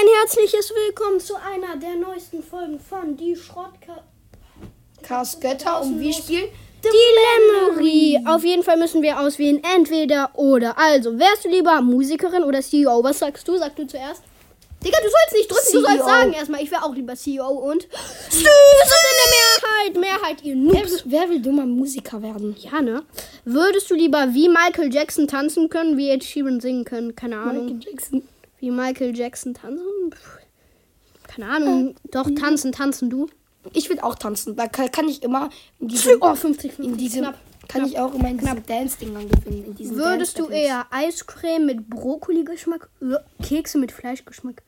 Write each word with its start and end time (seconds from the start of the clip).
ein 0.00 0.06
herzliches 0.20 0.70
Willkommen 0.70 1.18
zu 1.18 1.34
einer 1.34 1.76
der 1.76 1.96
neuesten 1.96 2.40
Folgen 2.40 2.78
von 2.78 3.16
Die 3.16 3.34
Schrottka. 3.34 4.04
Cars 5.02 5.40
Götter 5.40 5.80
und 5.80 5.98
wir 5.98 6.12
spielen 6.12 6.48
Dilemmerie. 6.84 8.20
Auf 8.24 8.44
jeden 8.44 8.62
Fall 8.62 8.76
müssen 8.76 9.02
wir 9.02 9.18
auswählen, 9.18 9.60
entweder 9.74 10.30
oder. 10.34 10.78
Also, 10.78 11.18
wärst 11.18 11.46
du 11.46 11.48
lieber 11.48 11.80
Musikerin 11.80 12.44
oder 12.44 12.62
CEO? 12.62 13.02
Was 13.02 13.18
sagst 13.18 13.48
du? 13.48 13.56
Sag 13.56 13.74
du 13.74 13.88
zuerst. 13.88 14.22
Digga, 14.84 14.98
du 14.98 15.08
sollst 15.08 15.32
nicht 15.32 15.50
drücken, 15.50 15.72
du 15.72 15.80
sollst 15.80 15.96
CEO. 15.96 16.06
sagen 16.06 16.32
erstmal. 16.32 16.62
Ich 16.62 16.70
wäre 16.70 16.84
auch 16.84 16.94
lieber 16.94 17.16
CEO 17.16 17.48
und. 17.48 17.82
Stu, 18.30 18.38
in 18.38 19.18
der 19.18 19.96
Mehrheit. 19.96 19.96
Mehrheit, 19.96 20.44
ihr 20.44 20.54
wer, 20.54 20.80
Noobs. 20.80 21.02
wer 21.06 21.28
will 21.28 21.42
dummer 21.42 21.66
Musiker 21.66 22.22
werden? 22.22 22.54
Ja, 22.60 22.82
ne? 22.82 23.02
Würdest 23.44 23.90
du 23.90 23.96
lieber 23.96 24.32
wie 24.32 24.48
Michael 24.48 24.94
Jackson 24.94 25.26
tanzen 25.26 25.68
können, 25.68 25.96
wie 25.96 26.10
Ed 26.10 26.22
Sheeran 26.22 26.60
singen 26.60 26.84
können? 26.84 27.16
Keine 27.16 27.40
Ahnung. 27.40 27.64
Michael 27.64 27.80
Jackson. 27.92 28.22
Wie 28.60 28.70
Michael 28.70 29.16
Jackson 29.16 29.54
tanzen? 29.54 29.84
Keine 31.26 31.48
Ahnung. 31.50 31.94
Doch, 32.10 32.28
tanzen, 32.34 32.72
tanzen 32.72 33.10
du. 33.10 33.28
Ich 33.72 33.88
will 33.90 34.00
auch 34.00 34.14
tanzen. 34.14 34.56
Da 34.56 34.66
kann, 34.66 34.90
kann 34.90 35.08
ich 35.08 35.22
immer 35.22 35.50
in 35.78 35.88
diesem, 35.88 36.18
Oh, 36.20 36.34
50, 36.34 36.72
50. 36.72 36.84
in 36.92 36.96
diesem 36.96 37.22
knapp. 37.22 37.38
kann 37.68 37.84
ich 37.86 37.98
auch 37.98 38.14
immer 38.14 38.28
in 38.28 38.38
diesem 38.38 38.64
Dance-Dingern 38.64 39.28
gewinnen. 39.28 39.76
In 39.78 39.96
Würdest 39.96 40.38
du 40.38 40.46
eher 40.48 40.86
Eiscreme 40.90 41.66
mit 41.66 41.90
Brokkoli-Geschmack 41.90 42.88
oder 43.00 43.24
Kekse 43.42 43.78
mit 43.78 43.92
Fleischgeschmack? 43.92 44.62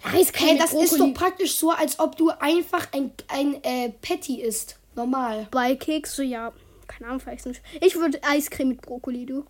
Hey, 0.00 0.56
das 0.56 0.72
ist 0.72 0.98
doch 1.00 1.12
praktisch 1.12 1.56
so, 1.56 1.70
als 1.72 1.98
ob 1.98 2.16
du 2.16 2.30
einfach 2.30 2.86
ein, 2.92 3.10
ein 3.28 3.62
äh, 3.64 3.90
Patty 4.00 4.40
isst. 4.40 4.78
Normal. 4.94 5.48
Bei 5.50 5.74
Kekse, 5.74 6.22
ja. 6.22 6.52
Keine 6.86 7.08
Ahnung, 7.08 7.20
vielleicht 7.20 7.46
nicht. 7.46 7.60
Ich 7.80 7.96
würde 7.96 8.22
Eiscreme 8.22 8.68
mit 8.68 8.82
Brokkoli, 8.82 9.26
du. 9.26 9.44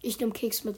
Ich 0.00 0.20
nehme 0.20 0.32
Keks 0.32 0.62
mit 0.62 0.76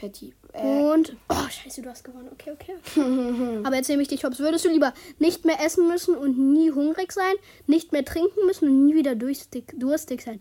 Patty. 0.00 0.32
Äh, 0.52 0.62
Und. 0.62 1.14
Oh, 1.28 1.34
scheiße, 1.48 1.82
du 1.82 1.90
hast 1.90 2.04
gewonnen. 2.04 2.28
Okay, 2.32 2.52
okay. 2.52 3.60
Aber 3.64 3.76
jetzt 3.76 3.88
nehme 3.88 4.02
ich 4.02 4.08
dich 4.08 4.24
hops. 4.24 4.38
Würdest 4.38 4.64
du 4.64 4.68
lieber 4.70 4.94
nicht 5.18 5.44
mehr 5.44 5.60
essen 5.64 5.86
müssen 5.88 6.14
und 6.16 6.38
nie 6.38 6.70
hungrig 6.70 7.12
sein, 7.12 7.34
nicht 7.66 7.92
mehr 7.92 8.04
trinken 8.04 8.46
müssen 8.46 8.68
und 8.68 8.86
nie 8.86 8.94
wieder 8.94 9.14
durstig, 9.14 9.64
durstig 9.76 10.22
sein? 10.22 10.40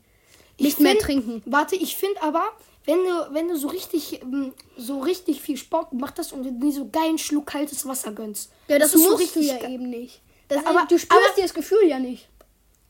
Nicht 0.57 0.77
ich 0.77 0.79
mehr 0.79 0.91
find- 0.93 1.03
trinken. 1.03 1.43
Warte, 1.45 1.75
ich 1.75 1.95
finde 1.97 2.21
aber, 2.21 2.43
wenn 2.85 2.97
du, 3.03 3.33
wenn 3.33 3.47
du 3.49 3.57
so 3.57 3.67
richtig, 3.67 4.21
ähm, 4.21 4.53
so 4.77 4.99
richtig 4.99 5.41
viel 5.41 5.57
Sport 5.57 5.91
gemacht 5.91 6.15
hast 6.17 6.33
und 6.33 6.43
dir 6.61 6.71
so 6.71 6.87
geilen 6.89 7.17
Schluck 7.17 7.47
kaltes 7.47 7.85
Wasser 7.85 8.11
gönnst. 8.13 8.51
Ja, 8.67 8.79
das, 8.79 8.93
ist 8.95 9.03
so 9.03 9.11
musst 9.11 9.35
du 9.35 9.41
ja 9.41 9.67
eben 9.69 9.89
nicht. 9.89 10.21
Das 10.47 10.59
aber- 10.65 10.79
aber, 10.81 10.87
du 10.87 10.97
spürst 10.97 11.11
aber- 11.11 11.35
dir 11.35 11.43
das 11.43 11.53
Gefühl 11.53 11.85
ja 11.87 11.99
nicht. 11.99 12.27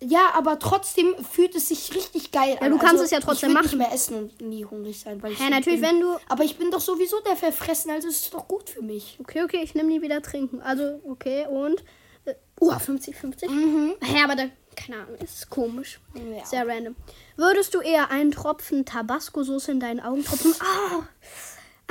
Ja, 0.02 0.32
aber 0.34 0.60
trotzdem 0.60 1.14
fühlt 1.30 1.56
es 1.56 1.68
sich 1.68 1.94
richtig 1.94 2.32
geil 2.32 2.58
an. 2.62 2.72
du 2.72 2.78
kannst 2.78 3.04
es 3.04 3.12
ja 3.12 3.20
trotzdem 3.20 3.50
ich 3.50 3.54
machen. 3.56 3.66
nicht 3.66 3.78
mehr 3.78 3.92
essen 3.94 4.16
und 4.16 4.42
nie 4.42 4.64
hungrig 4.64 5.00
sein. 5.00 5.22
Weil 5.22 5.34
ich 5.34 5.40
Ja, 5.40 5.50
natürlich, 5.50 5.82
bin, 5.82 5.90
wenn 5.90 6.00
du. 6.00 6.18
Aber 6.30 6.44
ich 6.46 6.58
bin 6.58 6.72
doch 6.72 6.80
sowieso 6.80 7.20
der 7.22 7.36
Verfressen, 7.36 7.92
also 7.92 8.08
ist 8.08 8.24
es 8.24 8.30
doch 8.30 8.48
gut 8.48 8.70
für 8.70 8.82
mich. 8.82 9.18
Okay, 9.20 9.44
okay, 9.44 9.60
ich 9.62 9.76
nehme 9.76 9.90
nie 9.90 10.02
wieder 10.02 10.22
trinken. 10.22 10.62
Also, 10.62 11.02
okay, 11.06 11.46
und. 11.48 11.84
Äh, 12.26 12.36
oh, 12.62 12.72
50, 12.78 13.16
50. 13.16 13.50
Mhm. 13.50 13.94
Ja, 14.16 14.24
aber 14.24 14.36
da. 14.36 14.44
Keine 14.76 15.02
Ahnung, 15.02 15.16
ist 15.18 15.50
komisch. 15.50 16.00
Ja. 16.14 16.46
Sehr 16.46 16.66
random. 16.66 16.96
Würdest 17.36 17.74
du 17.74 17.82
eher 17.82 18.12
einen 18.12 18.32
Tropfen 18.32 18.86
Tabasco-Soße 18.86 19.72
in 19.72 19.82
deinen 19.82 20.00
Augen 20.00 20.24
tropfen? 20.24 20.56
Ah! 20.62 21.02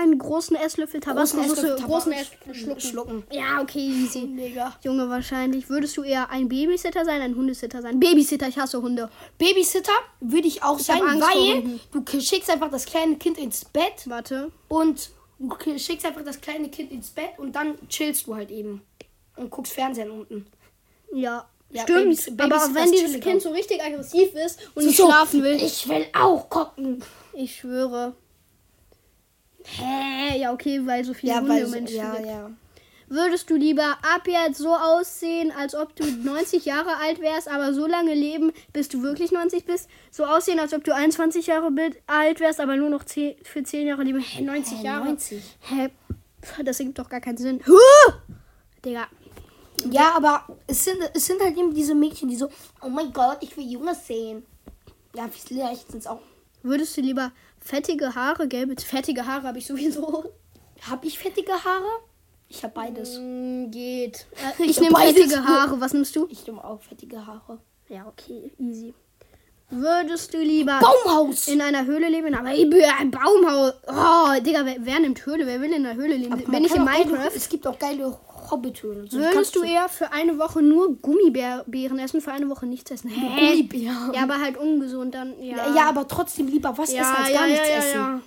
Einen 0.01 0.17
großen 0.17 0.55
Esslöffel 0.57 1.01
Tabasco-Soße. 1.01 1.77
Großen 1.85 2.13
Esslöffel 2.13 2.55
schlucken. 2.55 2.81
schlucken. 2.81 3.25
Ja, 3.33 3.61
okay, 3.61 3.81
easy. 3.81 4.21
Mega. 4.27 4.77
Junge, 4.85 5.09
wahrscheinlich. 5.09 5.69
Würdest 5.69 5.97
du 5.97 6.05
eher 6.05 6.31
ein 6.31 6.49
Babysitter 6.49 7.05
sein, 7.05 7.21
ein 7.21 7.35
Hundesitter 7.35 7.83
sein? 7.83 7.99
Babysitter, 7.99 8.47
ich 8.47 8.57
hasse 8.59 8.81
Hunde. 8.81 9.11
Babysitter 9.39 9.91
würde 10.21 10.47
ich 10.47 10.63
auch 10.63 10.79
sein, 10.79 11.03
Angst 11.03 11.25
vor 11.29 11.43
weil 11.43 11.81
du 12.05 12.21
schickst 12.21 12.49
einfach 12.49 12.71
das 12.71 12.85
kleine 12.87 13.17
Kind 13.17 13.39
ins 13.39 13.65
Bett 13.65 14.05
Warte. 14.07 14.53
und 14.69 15.11
du 15.41 15.79
schickst 15.79 16.07
einfach 16.07 16.23
das 16.25 16.41
kleine 16.41 16.69
Kind 16.69 16.93
ins 16.93 17.11
Bett 17.11 17.31
und 17.39 17.57
dann 17.57 17.75
chillst 17.89 18.29
du 18.29 18.37
halt 18.37 18.53
eben 18.53 18.83
und 19.37 19.51
guckst 19.51 19.73
Fernsehen 19.73 20.11
unten. 20.13 20.47
Ja. 21.13 21.49
Ja, 21.71 21.83
Stimmt. 21.83 21.99
Babys- 22.17 22.37
Babys 22.37 22.53
aber 22.63 22.75
wenn 22.77 22.93
dieses. 22.93 23.21
Kind 23.21 23.43
so 23.43 23.51
richtig 23.51 23.83
aggressiv 23.83 24.33
ist 24.35 24.59
und 24.75 24.83
So, 24.85 24.89
nicht 24.89 24.97
schlafen 24.97 25.43
will. 25.43 25.57
Ich 25.63 25.87
will 25.89 26.07
auch 26.19 26.49
gucken. 26.49 27.03
Ich 27.35 27.57
schwöre. 27.57 28.15
Hä? 29.65 30.39
Ja, 30.39 30.53
okay, 30.53 30.81
weil 30.87 31.05
so 31.05 31.15
viele 31.15 31.33
Ja, 31.33 31.39
im 31.41 31.47
so, 31.67 31.71
Menschen 31.71 31.97
ja, 31.97 32.15
gibt. 32.15 32.27
ja. 32.27 32.51
Würdest 33.11 33.49
du 33.49 33.57
lieber 33.57 33.97
ab 34.03 34.27
jetzt 34.27 34.59
so 34.59 34.75
aussehen, 34.75 35.51
als 35.51 35.75
ob 35.75 35.97
du 35.97 36.05
90 36.05 36.67
Jahre 36.67 36.97
alt 36.99 37.21
wärst, 37.21 37.49
aber 37.49 37.73
so 37.73 37.87
lange 37.87 38.13
leben, 38.13 38.53
bis 38.75 38.89
du 38.89 39.03
wirklich 39.03 39.33
90 39.33 39.65
bist? 39.65 39.89
So 40.11 40.27
aussehen, 40.27 40.61
als 40.61 40.75
ob 40.75 40.85
du 40.85 40.95
21 40.95 41.47
Jahre 41.47 41.71
alt 42.07 42.41
wärst, 42.41 42.61
aber 42.61 42.77
nur 42.77 42.91
noch 42.91 43.05
10, 43.05 43.37
für 43.45 43.63
10 43.63 43.87
Jahre 43.87 44.03
leben? 44.03 44.21
Hä, 44.21 44.43
90 44.43 44.79
Hä, 44.81 44.85
Jahre? 44.85 45.05
90? 45.07 45.43
Hä? 45.61 45.91
Das 46.63 46.79
ergibt 46.81 46.99
doch 46.99 47.09
gar 47.09 47.21
keinen 47.21 47.39
Sinn. 47.39 47.61
Huh! 47.67 48.13
Digga. 48.85 49.07
Ja, 49.91 50.13
aber 50.15 50.45
es 50.67 50.85
sind, 50.85 50.99
es 51.15 51.25
sind 51.27 51.41
halt 51.43 51.57
eben 51.57 51.73
diese 51.73 51.95
Mädchen, 51.95 52.29
die 52.29 52.37
so, 52.37 52.51
oh 52.83 52.89
mein 52.89 53.13
Gott, 53.13 53.39
ich 53.41 53.57
will 53.57 53.71
Junge 53.71 53.95
sehen. 53.95 54.45
Ja, 55.15 55.29
vielleicht 55.33 55.91
sind 55.91 56.01
es 56.01 56.07
auch. 56.07 56.21
Würdest 56.69 56.97
du 56.97 57.01
lieber 57.01 57.33
fettige 57.61 58.15
Haare, 58.15 58.47
gelbe, 58.47 58.81
fettige 58.81 59.27
Haare 59.27 59.45
habe 59.49 59.59
ich 59.59 59.67
sowieso. 59.67 60.33
Habe 60.83 61.07
ich 61.07 61.19
fettige 61.19 61.53
Haare? 61.53 61.89
Ich 62.49 62.63
habe 62.63 62.75
beides. 62.75 63.19
Mm, 63.19 63.71
geht. 63.71 64.27
Ich 64.59 64.71
Ich 64.71 64.77
hab 64.77 64.85
nehme 64.85 64.99
fettige 64.99 65.45
Haare. 65.45 65.81
Was 65.81 65.93
nimmst 65.93 66.15
du? 66.15 66.27
Ich 66.31 66.47
nehme 66.47 66.63
auch 66.63 66.81
fettige 66.83 67.27
Haare. 67.27 67.59
Ja, 67.89 68.07
okay, 68.07 68.53
easy. 68.59 68.95
Würdest 69.71 70.33
du 70.33 70.39
lieber 70.39 70.81
Baumhaus! 70.81 71.47
in 71.49 71.61
einer 71.61 71.85
Höhle 71.85 72.09
leben? 72.09 72.35
Aber 72.35 72.53
ich 72.55 72.69
bin 72.71 72.83
ein 72.99 73.11
Baumhaus. 73.11 73.75
Oh, 73.87 74.41
Digga, 74.43 74.65
wer, 74.65 74.77
wer 74.81 74.99
nimmt 75.01 75.25
Höhle? 75.27 75.47
Wer 75.47 75.61
will 75.61 75.73
in 75.73 75.85
einer 75.85 75.95
Höhle 75.95 76.17
leben? 76.17 76.33
Aber 76.33 76.43
man 76.51 76.65
ich 76.65 76.75
in 76.75 76.85
geile- 76.87 77.05
Minecraft? 77.05 77.31
Es 77.37 77.49
gibt 77.51 77.67
auch 77.67 77.79
geile 77.79 78.17
Hobbithöhlen. 78.51 79.09
So, 79.11 79.19
Würdest 79.19 79.55
du 79.57 79.63
eher 79.63 79.91
für 79.91 80.11
eine 80.13 80.39
Woche 80.39 80.63
nur 80.63 80.97
Gummibären 80.97 81.99
essen, 81.99 82.23
für 82.23 82.33
eine 82.33 82.49
Woche 82.49 82.65
nichts 82.67 82.91
essen? 82.91 83.11
Hä? 83.11 83.51
Gummibären. 83.57 84.15
Ja, 84.15 84.23
aber 84.23 84.41
halt 84.41 84.57
ungesund 84.57 85.15
dann. 85.15 85.35
Ja, 85.43 85.75
Ja, 85.77 85.89
aber 85.91 86.09
trotzdem 86.09 86.49
lieber 86.49 86.73
was 86.79 86.89
essen 86.91 87.05
als 87.05 87.33
gar 87.33 87.47
nichts 87.47 87.69
essen. 87.69 88.23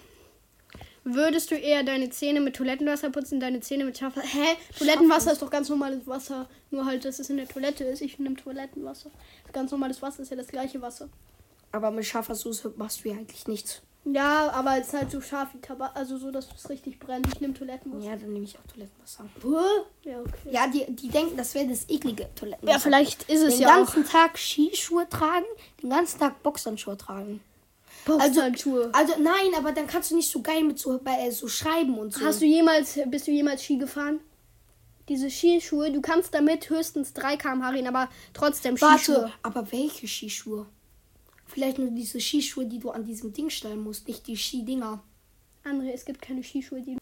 Würdest 1.03 1.50
du 1.50 1.56
eher 1.56 1.84
deine 1.84 2.09
Zähne 2.12 2.41
mit 2.41 2.56
Toilettenwasser 2.56 3.09
putzen, 3.09 3.39
deine 3.39 3.59
Zähne 3.59 3.85
mit 3.85 3.97
scharfer... 3.97 4.22
Hä? 4.22 4.56
Toilettenwasser 4.78 5.31
ist 5.31 5.41
doch 5.41 5.50
ganz 5.50 5.67
normales 5.67 6.06
Wasser. 6.06 6.47
Nur 6.69 6.85
halt, 6.85 7.06
dass 7.06 7.17
es 7.17 7.29
in 7.29 7.38
der 7.38 7.47
Toilette 7.47 7.84
ist. 7.85 8.01
Ich 8.01 8.19
nehme 8.19 8.35
Toilettenwasser. 8.35 9.09
Ganz 9.51 9.72
normales 9.72 10.01
Wasser 10.01 10.22
ist 10.22 10.29
ja 10.29 10.38
das 10.38 10.47
gleiche 10.47 10.81
Wasser. 10.81 11.09
Aber 11.72 11.90
mit 11.90 12.06
scharfer 12.06 12.35
Soße 12.35 12.73
machst 12.78 13.03
du 13.03 13.09
ja 13.09 13.16
eigentlich 13.16 13.47
nichts. 13.47 13.81
Ja, 14.03 14.50
aber 14.51 14.78
es 14.79 14.88
ist 14.88 14.94
halt 14.94 15.11
so 15.11 15.22
scharf 15.22 15.50
wie 15.53 15.59
Tabak. 15.59 15.91
Also 15.95 16.17
so, 16.17 16.31
dass 16.31 16.47
es 16.56 16.69
richtig 16.69 17.00
brennt. 17.00 17.28
Ich 17.34 17.41
nehme 17.41 17.53
Toilettenwasser. 17.53 18.06
Ja, 18.06 18.16
dann 18.16 18.34
nehme 18.34 18.45
ich 18.45 18.57
auch 18.57 18.72
Toilettenwasser. 18.72 19.25
Ja, 20.03 20.19
okay. 20.19 20.50
Ja, 20.51 20.67
die, 20.67 20.85
die 20.95 21.07
denken, 21.09 21.38
das 21.38 21.53
wäre 21.56 21.67
das 21.67 21.90
eklige 21.90 22.28
Toilettenwasser. 22.35 22.73
Ja, 22.73 22.79
vielleicht 22.79 23.23
ist 23.23 23.41
es 23.41 23.56
den 23.56 23.63
ja 23.63 23.69
auch 23.69 23.85
ganzen 23.85 24.06
Tag 24.06 24.38
Skischuhe 24.38 25.07
tragen, 25.09 25.45
den 25.81 25.90
ganzen 25.90 26.19
Tag 26.19 26.41
Boxhandschuhe 26.44 26.97
tragen. 26.97 27.41
Boxhandschuhe. 28.06 28.89
Also 28.94 29.13
nein, 29.19 29.53
aber 29.57 29.72
dann 29.72 29.88
kannst 29.88 30.12
du 30.12 30.16
nicht 30.16 30.29
so 30.29 30.41
geil 30.41 30.63
mit 30.63 30.79
so, 30.79 31.00
bei, 31.03 31.28
äh, 31.28 31.31
so 31.31 31.47
schreiben 31.47 31.97
und 31.97 32.13
so. 32.13 32.25
Hast 32.25 32.41
du 32.41 32.45
jemals, 32.45 33.00
bist 33.07 33.28
du 33.28 33.31
jemals 33.31 33.63
Ski 33.63 33.78
gefahren? 33.78 34.19
Diese 35.09 35.29
Skischuhe, 35.29 35.91
du 35.91 36.01
kannst 36.01 36.34
damit 36.34 36.69
höchstens 36.69 37.13
3 37.13 37.38
km/h 37.38 37.69
reden, 37.69 37.88
aber 37.88 38.09
trotzdem 38.34 38.78
Skischuhe. 38.78 39.23
Warte, 39.23 39.34
aber 39.44 39.72
welche 39.72 40.07
Skischuhe? 40.07 40.67
Vielleicht 41.47 41.79
nur 41.79 41.90
diese 41.91 42.19
Skischuhe, 42.22 42.66
die 42.66 42.79
du 42.79 42.91
an 42.91 43.03
diesem 43.03 43.34
Ding 43.34 43.50
stellen 43.50 43.81
musst, 43.84 44.07
nicht 44.07 44.25
die 44.28 44.38
Skidinger. 44.38 45.03
André, 45.66 45.91
es 45.91 46.06
gibt 46.06 46.22
keine 46.22 46.44
Skischuhe, 46.44 46.81
die. 46.81 46.97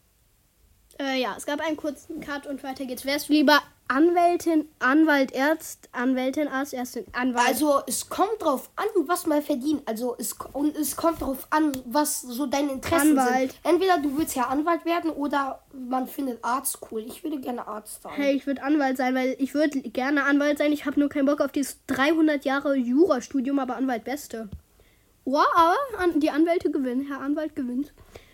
Äh, 0.97 1.21
ja, 1.21 1.35
es 1.37 1.45
gab 1.45 1.61
einen 1.61 1.77
kurzen 1.77 2.19
Cut 2.19 2.47
und 2.47 2.63
weiter 2.63 2.85
geht's. 2.85 3.05
Wärst 3.05 3.29
du 3.29 3.33
lieber 3.33 3.61
Anwältin, 3.89 4.69
Anwalt, 4.77 5.35
Arzt, 5.35 5.89
Anwältin, 5.93 6.47
Arzt, 6.47 6.75
Ärztin, 6.75 7.05
Anwalt? 7.11 7.47
Also 7.47 7.81
es 7.87 8.07
kommt 8.07 8.39
drauf 8.39 8.69
an, 8.75 8.85
was 9.07 9.25
man 9.25 9.41
verdient. 9.41 9.81
Also 9.87 10.15
es 10.19 10.35
und 10.53 10.77
es 10.77 10.95
kommt 10.95 11.21
drauf 11.21 11.47
an, 11.49 11.71
was 11.85 12.21
so 12.21 12.45
deine 12.45 12.71
Interessen 12.71 13.17
Anwalt. 13.17 13.51
sind. 13.53 13.59
Entweder 13.63 13.97
du 13.97 14.15
willst 14.15 14.35
ja 14.35 14.43
Anwalt 14.43 14.85
werden 14.85 15.09
oder 15.09 15.63
man 15.73 16.07
findet 16.07 16.43
Arzt 16.45 16.77
cool. 16.91 17.03
Ich 17.07 17.23
würde 17.23 17.39
gerne 17.39 17.67
Arzt 17.67 18.03
sein. 18.03 18.13
Hey, 18.13 18.35
ich 18.35 18.45
würde 18.45 18.61
Anwalt 18.61 18.95
sein, 18.95 19.15
weil 19.15 19.35
ich 19.39 19.55
würde 19.55 19.81
gerne 19.81 20.23
Anwalt 20.23 20.59
sein. 20.59 20.71
Ich 20.71 20.85
habe 20.85 20.99
nur 20.99 21.09
keinen 21.09 21.25
Bock 21.25 21.41
auf 21.41 21.51
dieses 21.51 21.79
300 21.87 22.45
Jahre 22.45 22.75
Jurastudium, 22.75 23.57
aber 23.57 23.75
Anwalt 23.75 24.03
beste. 24.03 24.49
Wow, 25.25 25.47
aber 25.55 25.75
die 26.15 26.29
Anwälte 26.29 26.69
gewinnen. 26.69 27.07
Herr 27.07 27.21
Anwalt 27.21 27.55
gewinnt. 27.55 27.91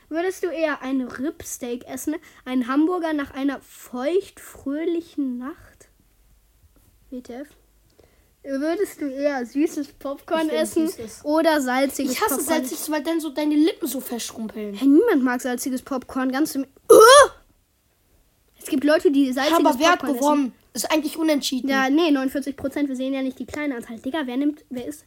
Würdest 0.10 0.44
du 0.44 0.48
eher 0.48 0.82
ein 0.82 1.02
Ripsteak 1.02 1.86
essen, 1.88 2.16
einen 2.46 2.68
Hamburger 2.68 3.14
nach 3.14 3.32
einer 3.32 3.60
feucht-fröhlichen 3.62 5.38
Nacht? 5.38 5.90
WTF? 7.10 7.48
Würdest 8.44 9.02
du 9.02 9.06
eher 9.08 9.44
süßes 9.46 9.88
Popcorn 9.94 10.50
essen 10.50 10.88
Süßes. 10.88 11.26
oder 11.26 11.60
salziges 11.62 12.12
Ich 12.14 12.22
hasse 12.22 12.38
Popcorn? 12.38 12.64
salzig, 12.66 12.92
weil 12.92 13.02
dann 13.02 13.20
so 13.20 13.30
deine 13.32 13.56
Lippen 13.56 13.88
so 13.88 14.00
verschrumpeln. 14.00 14.76
Hey, 14.76 14.88
niemand 14.88 15.24
mag 15.24 15.42
salziges 15.42 15.82
Popcorn. 15.82 16.32
Ganz 16.32 16.54
im. 16.54 16.64
Uh! 16.92 17.30
Es 18.60 18.68
gibt 18.68 18.84
Leute, 18.84 19.12
die 19.12 19.32
salziges 19.34 19.60
Aber 19.66 19.80
wer 19.80 19.92
hat 19.94 20.00
Popcorn 20.00 20.12
essen. 20.16 20.20
gewonnen? 20.20 20.54
Ist 20.74 20.92
eigentlich 20.92 21.18
unentschieden. 21.18 21.70
Ja, 21.70 21.90
nee, 21.90 22.12
49 22.12 22.56
Prozent. 22.56 22.90
Wir 22.90 22.96
sehen 22.96 23.14
ja 23.14 23.24
nicht 23.24 23.40
die 23.40 23.46
kleine 23.48 23.78
Anzahl. 23.78 23.98
Digga, 23.98 24.22
wer 24.26 24.38
nimmt, 24.38 24.64
wer 24.70 24.86
ist, 24.86 25.06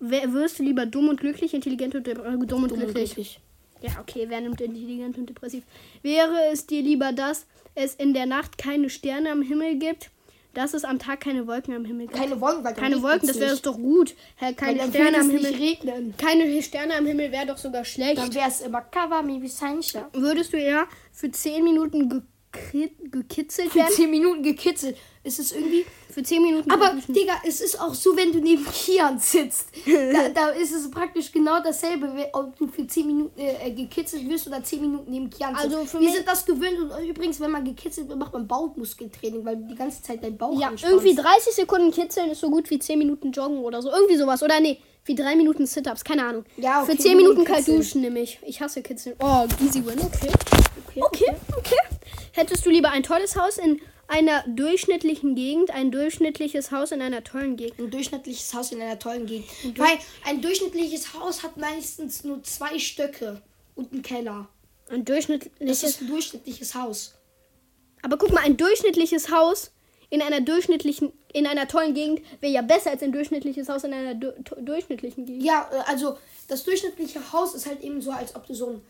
wer 0.00 0.32
wirst 0.32 0.58
du 0.58 0.64
lieber 0.64 0.86
dumm 0.86 1.08
und 1.08 1.20
glücklich, 1.20 1.54
intelligent 1.54 1.94
oder 1.94 2.10
äh, 2.12 2.14
dumm 2.16 2.40
und 2.40 2.50
Dumm 2.50 2.64
und 2.64 2.92
glücklich? 2.94 3.38
Ja, 3.82 3.90
okay, 4.00 4.26
wer 4.28 4.40
nimmt 4.40 4.60
intelligent 4.60 5.16
und 5.18 5.28
depressiv? 5.28 5.64
Wäre 6.02 6.50
es 6.52 6.66
dir 6.66 6.82
lieber, 6.82 7.12
dass 7.12 7.46
es 7.74 7.94
in 7.94 8.12
der 8.14 8.26
Nacht 8.26 8.58
keine 8.58 8.90
Sterne 8.90 9.30
am 9.30 9.42
Himmel 9.42 9.78
gibt, 9.78 10.10
dass 10.54 10.74
es 10.74 10.84
am 10.84 10.98
Tag 10.98 11.20
keine 11.20 11.46
Wolken 11.46 11.74
am 11.74 11.84
Himmel 11.84 12.06
gibt? 12.06 12.18
Keine 12.18 12.40
Wolken, 12.40 12.64
weil 12.64 12.74
Keine 12.74 13.00
Wolken, 13.02 13.28
das 13.28 13.38
wäre 13.40 13.56
doch 13.56 13.76
gut. 13.76 14.14
Keine 14.56 14.88
Sterne 14.88 15.18
am 15.20 15.30
Himmel. 15.30 15.54
regnen. 15.54 16.14
Keine 16.18 16.62
Sterne 16.62 16.94
am 16.96 17.06
Himmel 17.06 17.32
wäre 17.32 17.46
doch 17.46 17.58
sogar 17.58 17.84
schlecht. 17.84 18.18
Dann 18.18 18.34
wäre 18.34 18.48
es 18.48 18.60
immer 18.60 18.82
Cover 18.82 19.22
Me 19.22 19.46
Sunshine. 19.48 20.06
Würdest 20.12 20.52
du 20.52 20.58
eher 20.58 20.86
für 21.12 21.30
10 21.30 21.64
Minuten 21.64 22.26
gekitzelt 22.52 23.70
Für 23.70 23.78
werden? 23.80 23.92
10 23.94 24.10
Minuten 24.10 24.42
gekitzelt. 24.42 24.96
Es 25.22 25.38
ist 25.38 25.52
irgendwie. 25.54 25.84
Für 26.10 26.22
10 26.22 26.42
Minuten. 26.42 26.70
Aber. 26.70 26.96
Digga, 27.08 27.34
es 27.46 27.60
ist 27.60 27.80
auch 27.80 27.94
so, 27.94 28.16
wenn 28.16 28.32
du 28.32 28.40
neben 28.40 28.64
Kian 28.72 29.18
sitzt. 29.18 29.68
Da, 29.86 30.28
da 30.30 30.48
ist 30.50 30.72
es 30.72 30.90
praktisch 30.90 31.30
genau 31.30 31.62
dasselbe, 31.62 32.10
ob 32.32 32.56
du 32.56 32.66
für 32.66 32.86
10 32.86 33.06
Minuten 33.06 33.38
äh, 33.38 33.70
gekitzelt 33.70 34.28
wirst 34.28 34.46
oder 34.46 34.62
10 34.62 34.80
Minuten 34.80 35.10
neben 35.10 35.30
Kian 35.30 35.54
sitzt. 35.54 35.64
Also 35.66 35.84
für 35.84 36.00
Wir 36.00 36.06
mich- 36.08 36.16
sind 36.16 36.26
das 36.28 36.44
gewöhnt 36.44 36.78
und 36.78 37.06
übrigens, 37.08 37.38
wenn 37.40 37.50
man 37.50 37.64
gekitzelt 37.64 38.08
wird, 38.08 38.18
macht 38.18 38.32
man 38.32 38.48
Bauchmuskeltraining, 38.48 39.44
weil 39.44 39.56
du 39.58 39.66
die 39.68 39.74
ganze 39.76 40.02
Zeit 40.02 40.24
dein 40.24 40.36
Bauch 40.36 40.58
Ja, 40.58 40.68
anspannst. 40.68 40.92
irgendwie 41.04 41.14
30 41.14 41.54
Sekunden 41.54 41.90
kitzeln 41.92 42.30
ist 42.30 42.40
so 42.40 42.50
gut 42.50 42.68
wie 42.70 42.78
10 42.78 42.98
Minuten 42.98 43.30
joggen 43.32 43.58
oder 43.58 43.82
so. 43.82 43.90
Irgendwie 43.90 44.16
sowas. 44.16 44.42
Oder 44.42 44.58
nee, 44.60 44.78
wie 45.04 45.14
3 45.14 45.36
Minuten 45.36 45.66
Sit-Ups. 45.66 46.02
Keine 46.02 46.24
Ahnung. 46.24 46.44
Ja, 46.56 46.82
okay, 46.82 46.92
Für 46.92 46.98
10 46.98 47.12
nur 47.12 47.16
Minuten 47.22 47.44
kitzeln. 47.44 47.64
kalt 47.66 47.68
duschen 47.78 48.00
nämlich. 48.00 48.38
Ich 48.44 48.60
hasse 48.60 48.82
kitzeln. 48.82 49.16
Oh, 49.22 49.46
easy 49.64 49.84
win. 49.84 49.98
Okay. 50.00 50.28
Okay, 50.88 51.02
Okay, 51.02 51.24
okay. 51.26 51.36
Hättest 52.40 52.64
du 52.64 52.70
lieber 52.70 52.90
ein 52.90 53.02
tolles 53.02 53.36
Haus 53.36 53.58
in 53.58 53.82
einer 54.08 54.42
durchschnittlichen 54.46 55.34
Gegend, 55.34 55.70
ein 55.72 55.90
durchschnittliches 55.90 56.72
Haus 56.72 56.90
in 56.90 57.02
einer 57.02 57.22
tollen 57.22 57.56
Gegend? 57.56 57.78
Ein 57.78 57.90
durchschnittliches 57.90 58.54
Haus 58.54 58.72
in 58.72 58.80
einer 58.80 58.98
tollen 58.98 59.26
Gegend. 59.26 59.46
Weil 59.76 59.98
ein 60.24 60.40
durchschnittliches 60.40 61.12
Haus 61.12 61.42
hat 61.42 61.58
meistens 61.58 62.24
nur 62.24 62.42
zwei 62.42 62.78
Stöcke 62.78 63.42
und 63.74 63.92
einen 63.92 64.02
Keller. 64.02 64.48
Ein 64.88 65.04
Das 65.04 65.16
durchschnittliches. 65.16 65.82
ist 65.82 66.00
ein 66.00 66.06
durchschnittliches 66.06 66.74
Haus. 66.74 67.14
Aber 68.00 68.16
guck 68.16 68.32
mal, 68.32 68.42
ein 68.42 68.56
durchschnittliches 68.56 69.30
Haus 69.30 69.70
in 70.08 70.22
einer 70.22 70.40
durchschnittlichen, 70.40 71.12
in 71.34 71.46
einer 71.46 71.68
tollen 71.68 71.92
Gegend 71.92 72.22
wäre 72.40 72.54
ja 72.54 72.62
besser 72.62 72.90
als 72.92 73.02
ein 73.02 73.12
durchschnittliches 73.12 73.68
Haus 73.68 73.84
in 73.84 73.92
einer 73.92 74.14
du 74.14 74.32
durchschnittlichen 74.62 75.26
Gegend. 75.26 75.44
Ja, 75.44 75.68
äh, 75.70 75.90
also 75.90 76.16
das 76.48 76.64
durchschnittliche 76.64 77.34
Haus 77.34 77.54
ist 77.54 77.66
halt 77.66 77.82
eben 77.82 78.00
so, 78.00 78.10
als 78.12 78.34
ob 78.34 78.46
du 78.46 78.54
so 78.54 78.70
ein. 78.70 78.80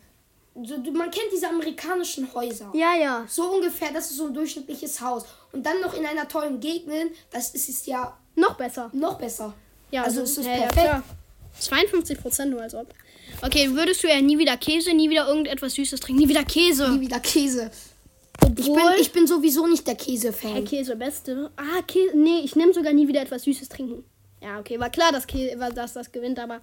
So, 0.64 0.76
man 0.92 1.10
kennt 1.10 1.26
diese 1.32 1.48
amerikanischen 1.48 2.32
Häuser. 2.34 2.70
Ja, 2.74 2.94
ja. 2.94 3.24
So 3.28 3.44
ungefähr, 3.54 3.90
das 3.92 4.10
ist 4.10 4.16
so 4.18 4.26
ein 4.26 4.34
durchschnittliches 4.34 5.00
Haus. 5.00 5.24
Und 5.52 5.64
dann 5.64 5.80
noch 5.80 5.94
in 5.94 6.04
einer 6.06 6.26
tollen 6.28 6.60
Gegend, 6.60 7.12
das 7.30 7.50
ist 7.54 7.68
es 7.68 7.86
ja 7.86 8.16
Noch 8.36 8.56
besser. 8.56 8.90
noch 8.92 9.18
besser. 9.18 9.54
Ja, 9.90 10.02
Also 10.04 10.22
es 10.22 10.38
ist 10.38 10.46
ja, 10.46 10.52
ja, 10.52 10.58
perfekt. 10.68 10.86
klar. 10.86 11.02
52 11.58 12.18
Prozent 12.20 12.50
nur 12.52 12.62
als 12.62 12.74
ob. 12.74 12.86
Okay, 13.42 13.70
würdest 13.72 14.02
du 14.02 14.08
ja 14.08 14.20
nie 14.20 14.38
wieder 14.38 14.56
Käse, 14.56 14.92
nie 14.94 15.10
wieder 15.10 15.26
irgendetwas 15.28 15.74
Süßes 15.74 16.00
trinken, 16.00 16.22
nie 16.22 16.28
wieder 16.28 16.44
Käse. 16.44 16.88
Nie 16.90 17.00
wieder 17.00 17.20
Käse. 17.20 17.70
Ich 18.56 18.66
bin, 18.66 18.78
ich 19.00 19.12
bin 19.12 19.26
sowieso 19.26 19.66
nicht 19.66 19.86
der 19.86 19.94
Hey, 19.96 20.04
Käse-Fan. 20.04 20.64
Käse, 20.64 20.96
beste. 20.96 21.50
Ah, 21.56 21.82
Käse. 21.86 22.16
Nee, 22.16 22.40
ich 22.44 22.56
nehme 22.56 22.72
sogar 22.72 22.92
nie 22.92 23.06
wieder 23.06 23.20
etwas 23.22 23.42
Süßes 23.44 23.68
trinken. 23.68 24.04
Ja, 24.40 24.58
okay, 24.58 24.78
war 24.80 24.90
klar, 24.90 25.12
dass, 25.12 25.26
Käse, 25.26 25.56
dass 25.74 25.92
das 25.92 26.10
gewinnt, 26.10 26.38
aber 26.38 26.60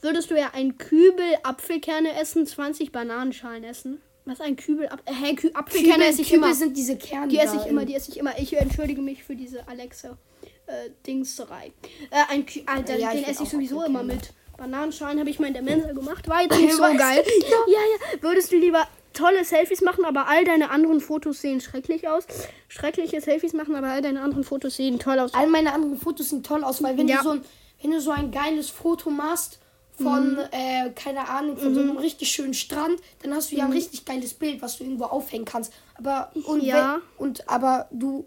würdest 0.00 0.30
du 0.30 0.38
ja 0.38 0.50
ein 0.54 0.78
Kübel 0.78 1.36
Apfelkerne 1.42 2.14
essen, 2.20 2.46
20 2.46 2.92
Bananenschalen 2.92 3.64
essen? 3.64 4.00
Was 4.24 4.40
ein 4.40 4.56
Kübel 4.56 4.88
Ap 4.88 5.00
Hä, 5.06 5.14
hey, 5.14 5.34
Kü 5.36 5.50
Apfelkerne 5.54 5.94
Kübel, 5.94 6.08
esse 6.08 6.22
ich 6.22 6.28
Kübel 6.28 6.44
immer. 6.44 6.54
sind 6.54 6.76
diese 6.76 6.96
Kerne. 6.96 7.28
Die 7.28 7.38
esse 7.38 7.56
ich 7.56 7.66
immer, 7.66 7.84
die 7.86 7.94
esse 7.94 8.10
ich 8.10 8.18
immer. 8.18 8.38
Ich 8.38 8.54
entschuldige 8.54 9.00
mich 9.00 9.24
für 9.24 9.34
diese 9.34 9.66
Alexa 9.68 10.18
äh, 10.66 10.90
Dingserei. 11.06 11.72
Äh, 12.10 12.24
ein 12.30 12.44
Kü 12.44 12.60
Alter, 12.66 12.96
Ja, 12.98 13.12
den 13.12 13.24
esse 13.24 13.42
ich 13.44 13.48
sowieso 13.48 13.82
immer 13.84 14.02
mit. 14.02 14.32
Bananenschalen 14.58 15.18
habe 15.20 15.30
ich 15.30 15.38
mal 15.38 15.46
in 15.46 15.54
der 15.54 15.62
Mensa 15.62 15.92
gemacht. 15.92 16.28
War 16.28 16.42
jetzt 16.42 16.56
nicht 16.60 16.74
so 16.74 16.82
geil. 16.82 17.24
Ja. 17.42 17.56
ja, 17.72 18.22
Würdest 18.22 18.52
du 18.52 18.56
lieber 18.56 18.86
tolle 19.14 19.44
Selfies 19.44 19.80
machen, 19.80 20.04
aber 20.04 20.28
all 20.28 20.44
deine 20.44 20.70
anderen 20.70 21.00
Fotos 21.00 21.40
sehen 21.40 21.60
schrecklich 21.60 22.06
aus? 22.08 22.24
Schreckliche 22.68 23.20
Selfies 23.20 23.52
machen, 23.54 23.74
aber 23.76 23.86
all 23.88 24.02
deine 24.02 24.20
anderen 24.20 24.44
Fotos 24.44 24.76
sehen 24.76 24.98
toll 24.98 25.18
aus. 25.20 25.32
All 25.32 25.46
meine 25.46 25.72
anderen 25.72 25.98
Fotos 25.98 26.30
sehen 26.30 26.42
toll 26.42 26.64
aus, 26.64 26.82
weil 26.82 26.98
wenn 26.98 27.08
Ja. 27.08 27.18
du 27.18 27.22
so 27.22 27.30
ein, 27.30 27.44
wenn 27.80 27.90
du 27.92 28.00
so 28.00 28.10
ein 28.10 28.30
geiles 28.30 28.68
Foto 28.68 29.10
machst 29.10 29.58
von, 30.00 30.32
Mhm. 30.32 30.38
äh, 30.52 30.90
keine 30.94 31.28
Ahnung, 31.28 31.56
von 31.56 31.74
so 31.74 31.80
einem 31.80 31.96
richtig 31.96 32.30
schönen 32.30 32.54
Strand, 32.54 33.00
dann 33.22 33.34
hast 33.34 33.50
du 33.52 33.56
ja 33.56 33.64
ein 33.64 33.72
richtig 33.72 34.04
geiles 34.04 34.34
Bild, 34.34 34.62
was 34.62 34.78
du 34.78 34.84
irgendwo 34.84 35.04
aufhängen 35.04 35.44
kannst. 35.44 35.72
Aber 35.96 36.30
und 36.46 36.62
Ja. 36.62 37.00
und 37.16 37.48
aber 37.48 37.88
du, 37.90 38.24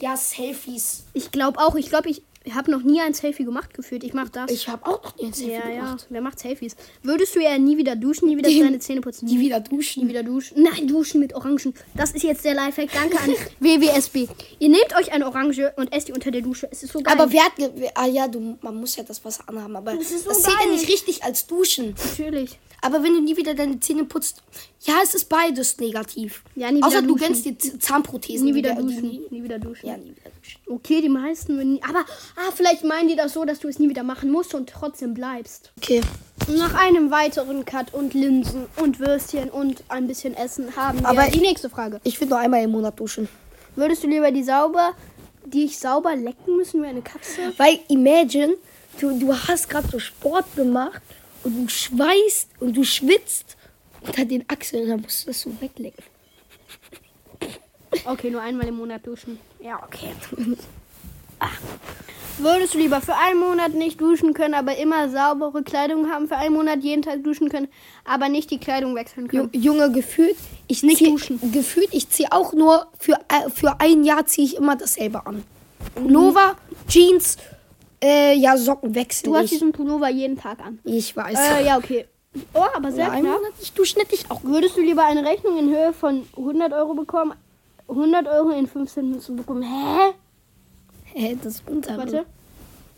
ja 0.00 0.16
Selfies. 0.16 1.04
Ich 1.14 1.30
glaube 1.30 1.58
auch, 1.58 1.74
ich 1.76 1.88
glaube, 1.88 2.10
ich 2.10 2.22
habe 2.54 2.70
noch 2.70 2.82
nie 2.82 3.00
ein 3.00 3.12
Selfie 3.14 3.44
gemacht 3.44 3.74
gefühlt. 3.74 4.04
Ich 4.04 4.14
mache 4.14 4.30
das. 4.30 4.50
Ich 4.50 4.68
habe 4.68 4.86
auch 4.86 5.02
noch 5.02 5.16
nie 5.16 5.26
ein 5.26 5.32
Selfie 5.32 5.52
ja, 5.52 5.68
ja. 5.68 5.80
gemacht. 5.80 6.06
Wer 6.10 6.20
macht 6.20 6.38
Selfies? 6.38 6.76
Würdest 7.02 7.34
du 7.34 7.40
ja 7.42 7.58
nie 7.58 7.76
wieder 7.76 7.96
duschen, 7.96 8.28
nie 8.28 8.36
wieder 8.36 8.48
Die- 8.48 8.60
deine 8.60 8.78
Zähne 8.78 9.00
putzen? 9.00 9.26
Die 9.26 9.38
wieder 9.40 9.58
Nie 9.60 9.68
duschen. 9.68 10.08
wieder 10.08 10.22
duschen. 10.22 10.62
Nein, 10.62 10.86
duschen 10.86 11.20
mit 11.20 11.34
Orangen. 11.34 11.74
Das 11.94 12.12
ist 12.12 12.22
jetzt 12.22 12.44
der 12.44 12.54
Lifehack. 12.54 12.90
Danke 12.92 13.18
an 13.18 13.30
WWSB. 13.60 14.28
Ihr 14.58 14.68
nehmt 14.68 14.94
euch 14.96 15.12
eine 15.12 15.26
Orange 15.26 15.72
und 15.76 15.92
esst 15.92 16.08
die 16.08 16.12
unter 16.12 16.30
der 16.30 16.42
Dusche. 16.42 16.68
Es 16.70 16.82
ist 16.82 16.92
so 16.92 17.00
geil. 17.00 17.14
Aber 17.18 17.32
wer 17.32 17.44
hat, 17.44 17.52
ah 17.94 18.06
ja, 18.06 18.28
du, 18.28 18.56
man 18.60 18.76
muss 18.76 18.96
ja 18.96 19.02
das 19.02 19.24
Wasser 19.24 19.44
anhaben, 19.48 19.76
aber 19.76 19.92
Das 19.94 20.04
das, 20.04 20.12
ist 20.12 20.24
so 20.24 20.30
zählt 20.32 20.56
ja 20.64 20.70
nicht 20.70 20.88
richtig 20.88 21.24
als 21.24 21.46
Duschen. 21.46 21.94
Natürlich. 22.10 22.58
Aber 22.82 23.02
wenn 23.02 23.14
du 23.14 23.20
nie 23.20 23.36
wieder 23.36 23.54
deine 23.54 23.80
Zähne 23.80 24.04
putzt, 24.04 24.42
ja, 24.82 24.94
es 25.02 25.14
ist 25.14 25.28
beides 25.28 25.78
negativ. 25.78 26.44
Ja, 26.54 26.70
nie 26.70 26.76
wieder 26.76 26.86
Außer 26.86 27.02
du 27.02 27.08
duschen. 27.08 27.26
gönnst 27.26 27.44
dir 27.46 27.58
Z- 27.58 27.82
Zahnprothesen. 27.82 28.44
Nie 28.44 28.52
die 28.52 28.58
wieder 28.58 28.74
der- 28.74 28.82
die- 28.84 28.94
duschen. 28.94 29.20
Nie 29.30 29.42
wieder 29.42 29.58
duschen. 29.58 29.86
Ja, 29.88 29.96
nie 29.96 30.10
wieder 30.10 30.30
duschen. 30.38 30.60
Okay, 30.68 31.00
die 31.00 31.08
meisten 31.08 31.56
nie. 31.72 31.82
Aber 31.82 32.04
ah, 32.36 32.52
vielleicht 32.54 32.84
meinen 32.84 33.08
die 33.08 33.16
das 33.16 33.32
so, 33.32 33.44
dass 33.44 33.58
du 33.58 33.68
es 33.68 33.78
nie 33.78 33.88
wieder 33.88 34.02
machen 34.02 34.30
musst 34.30 34.54
und 34.54 34.68
trotzdem 34.68 35.14
bleibst. 35.14 35.72
Okay. 35.78 36.00
Nach 36.48 36.74
einem 36.74 37.10
weiteren 37.10 37.64
Cut 37.64 37.92
und 37.92 38.14
Linsen 38.14 38.66
und 38.76 39.00
Würstchen 39.00 39.50
und 39.50 39.82
ein 39.88 40.06
bisschen 40.06 40.34
Essen 40.34 40.76
haben 40.76 41.00
wir 41.00 41.08
Aber 41.08 41.24
die 41.28 41.40
nächste 41.40 41.68
Frage. 41.68 42.00
Ich 42.04 42.20
will 42.20 42.28
nur 42.28 42.38
einmal 42.38 42.62
im 42.62 42.70
Monat 42.70 42.98
duschen. 43.00 43.28
Würdest 43.74 44.04
du 44.04 44.08
lieber 44.08 44.30
die 44.30 44.42
sauber, 44.44 44.92
die 45.44 45.64
ich 45.64 45.78
sauber 45.78 46.14
lecken 46.14 46.56
müssen 46.56 46.82
wie 46.82 46.86
eine 46.86 47.02
Katze? 47.02 47.52
Weil 47.56 47.80
imagine, 47.88 48.54
du, 49.00 49.18
du 49.18 49.34
hast 49.34 49.68
gerade 49.68 49.88
so 49.88 49.98
Sport 49.98 50.44
gemacht 50.54 51.02
und 51.42 51.64
du 51.64 51.68
schweißt 51.68 52.48
und 52.60 52.76
du 52.76 52.84
schwitzt 52.84 53.56
unter 54.00 54.24
den 54.24 54.44
Achseln 54.48 54.84
und 54.84 54.88
dann 54.90 55.00
musst 55.00 55.24
du 55.24 55.26
das 55.28 55.40
so 55.40 55.50
weglecken. 55.60 56.04
Okay, 58.04 58.30
nur 58.30 58.42
einmal 58.42 58.68
im 58.68 58.76
Monat 58.76 59.06
duschen. 59.06 59.38
Ja, 59.60 59.82
okay. 59.82 60.12
Ah. 61.38 61.50
Würdest 62.38 62.74
du 62.74 62.78
lieber 62.78 63.00
für 63.00 63.14
einen 63.14 63.40
Monat 63.40 63.72
nicht 63.72 63.98
duschen 64.00 64.34
können, 64.34 64.52
aber 64.54 64.76
immer 64.76 65.08
saubere 65.08 65.62
Kleidung 65.62 66.10
haben, 66.10 66.28
für 66.28 66.36
einen 66.36 66.54
Monat 66.54 66.80
jeden 66.80 67.00
Tag 67.02 67.24
duschen 67.24 67.48
können, 67.48 67.68
aber 68.04 68.28
nicht 68.28 68.50
die 68.50 68.58
Kleidung 68.58 68.94
wechseln 68.94 69.28
können? 69.28 69.48
Ju- 69.50 69.56
Junge, 69.58 69.90
gefühlt, 69.90 70.36
ich 70.68 70.82
Nicht 70.82 70.98
zieh, 70.98 71.10
duschen. 71.10 71.40
Gefühlt, 71.52 71.88
ich 71.92 72.10
ziehe 72.10 72.30
auch 72.32 72.52
nur 72.52 72.88
für, 72.98 73.14
äh, 73.28 73.48
für 73.54 73.80
ein 73.80 74.04
Jahr 74.04 74.26
ziehe 74.26 74.46
ich 74.46 74.56
immer 74.56 74.76
dasselbe 74.76 75.26
an. 75.26 75.44
Nova, 76.06 76.56
Jeans, 76.88 77.38
äh, 78.04 78.34
ja, 78.34 78.56
Socken 78.58 78.94
wechsel 78.94 79.24
Du 79.30 79.36
hast 79.36 79.44
ich. 79.44 79.50
diesen 79.52 79.72
Pullover 79.72 80.10
jeden 80.10 80.36
Tag 80.36 80.60
an. 80.60 80.78
Ich 80.84 81.16
weiß. 81.16 81.38
Äh, 81.38 81.64
ja, 81.64 81.78
okay. 81.78 82.06
Oh, 82.52 82.64
aber 82.74 82.92
sehr 82.92 83.06
ja, 83.06 83.18
knapp. 83.18 83.40
Ich 84.12 84.30
auch. 84.30 84.42
Würdest 84.44 84.76
du 84.76 84.82
lieber 84.82 85.06
eine 85.06 85.24
Rechnung 85.24 85.58
in 85.58 85.70
Höhe 85.70 85.94
von 85.94 86.26
100 86.36 86.74
Euro 86.74 86.92
bekommen, 86.92 87.32
100 87.88 88.26
Euro 88.28 88.50
in 88.50 88.66
15 88.66 89.08
Münzen 89.08 89.36
bekommen? 89.36 89.62
Hä? 89.62 90.12
Hä, 91.16 91.36
das 91.42 91.54
ist 91.56 91.62
unter. 91.68 91.96
Warte. 91.96 92.26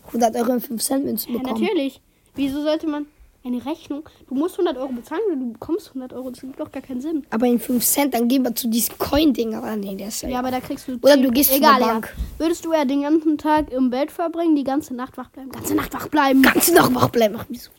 100 0.07 0.35
Euro 0.35 0.53
in 0.53 0.61
5 0.61 0.81
Cent 0.83 1.05
Münzen 1.05 1.33
Ja, 1.33 1.39
bekommen. 1.39 1.61
natürlich. 1.61 2.01
Wieso 2.35 2.61
sollte 2.61 2.87
man 2.87 3.05
eine 3.45 3.65
Rechnung? 3.65 4.09
Du 4.27 4.35
musst 4.35 4.59
100 4.59 4.77
Euro 4.77 4.91
bezahlen 4.91 5.21
oder 5.27 5.35
du 5.37 5.53
bekommst 5.53 5.89
100 5.89 6.13
Euro. 6.13 6.29
Das 6.31 6.41
gibt 6.41 6.59
doch 6.59 6.71
gar 6.71 6.81
keinen 6.81 6.99
Sinn. 6.99 7.25
Aber 7.29 7.45
in 7.45 7.59
5 7.59 7.85
Cent, 7.85 8.13
dann 8.13 8.27
gehen 8.27 8.43
wir 8.43 8.53
zu 8.53 8.67
diesem 8.67 8.97
Coin-Ding. 8.97 9.55
Aber 9.55 9.75
nee, 9.77 9.95
der 9.95 10.09
ist 10.09 10.21
ja. 10.21 10.29
Ja, 10.29 10.39
aber 10.39 10.51
da 10.51 10.59
kriegst 10.59 10.87
du. 10.87 10.93
Oder 10.95 11.13
10 11.13 11.23
du 11.23 11.31
gehst 11.31 11.51
Egal, 11.55 11.79
ja. 11.79 11.87
Bank. 11.87 12.13
Würdest 12.37 12.65
du 12.65 12.73
eher 12.73 12.85
den 12.85 13.03
ganzen 13.03 13.37
Tag 13.37 13.71
im 13.71 13.89
Bett 13.89 14.11
verbringen, 14.11 14.55
die 14.55 14.65
ganze 14.65 14.93
Nacht 14.95 15.17
wach 15.17 15.29
bleiben? 15.29 15.51
Ganze 15.51 15.75
Nacht 15.75 15.93
wach 15.93 16.07
bleiben. 16.09 16.41
Du 16.41 16.73
noch 16.73 16.93
wach 16.95 17.09
bleiben? 17.09 17.35
Ach, 17.37 17.45
wieso? 17.47 17.69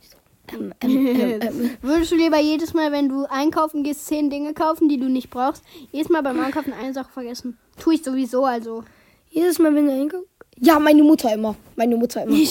Ähm, 0.52 0.73
ähm, 0.80 1.06
ähm, 1.06 1.40
ähm. 1.42 1.70
Würdest 1.82 2.12
du 2.12 2.16
lieber 2.16 2.38
jedes 2.40 2.75
Mal, 2.75 2.92
wenn 2.92 3.09
du 3.09 3.25
einkaufen 3.28 3.85
gehst, 3.85 4.06
10 4.06 4.30
Dinge 4.30 4.54
kaufen, 4.54 4.88
die 4.88 4.99
du 4.99 5.09
nicht 5.09 5.30
brauchst? 5.30 5.62
Jedes 5.92 6.09
Mal 6.09 6.23
beim 6.23 6.40
Einkaufen 6.40 6.73
eine 6.73 6.92
Sache 6.92 7.12
vergessen. 7.12 7.59
Tu 7.78 7.92
ich 7.92 8.02
sowieso, 8.02 8.44
also. 8.44 8.82
Jedes 9.30 9.59
Mal, 9.59 9.75
wenn 9.75 9.87
du 9.87 9.92
hinkommst. 9.92 10.29
Ja, 10.62 10.79
meine 10.79 11.02
Mutter 11.02 11.33
immer. 11.33 11.57
Meine 11.76 11.97
Mutter 11.97 12.25
immer. 12.25 12.37